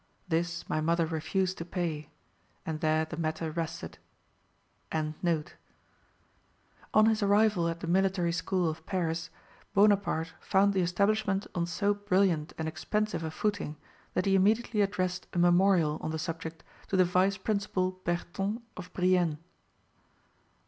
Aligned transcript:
This 0.27 0.67
my 0.67 0.81
mother 0.81 1.05
refused 1.05 1.59
to 1.59 1.63
pay, 1.63 2.09
and 2.65 2.79
there 2.81 3.05
the 3.05 3.17
matter 3.17 3.51
rested.] 3.51 3.99
On 4.91 5.13
his 7.05 7.21
arrival 7.21 7.67
at 7.67 7.81
the 7.81 7.85
Military 7.85 8.31
School 8.31 8.67
of 8.67 8.83
Paris, 8.87 9.29
Bonaparte 9.75 10.33
found 10.39 10.73
the 10.73 10.81
establishment 10.81 11.45
on 11.53 11.67
so 11.67 11.93
brilliant 11.93 12.51
and 12.57 12.67
expensive 12.67 13.23
a 13.23 13.29
footing 13.29 13.77
that 14.15 14.25
he 14.25 14.33
immediately 14.33 14.81
addressed 14.81 15.27
a 15.33 15.37
memorial 15.37 15.99
on 16.01 16.09
the 16.09 16.17
subject 16.17 16.63
to 16.87 16.97
the 16.97 17.05
Vice 17.05 17.37
Principal 17.37 17.91
Berton 17.91 18.63
of 18.75 18.91
Brienne. 18.93 19.37